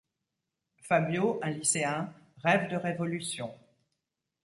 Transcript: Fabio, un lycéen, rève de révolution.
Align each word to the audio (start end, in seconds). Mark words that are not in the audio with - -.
Fabio, 0.81 1.39
un 1.43 1.51
lycéen, 1.51 2.11
rève 2.39 2.67
de 2.71 2.75
révolution. 2.75 3.53